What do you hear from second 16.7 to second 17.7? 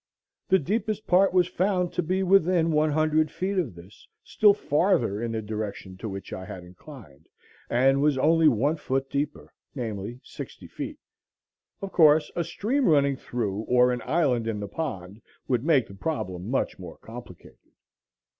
more complicated.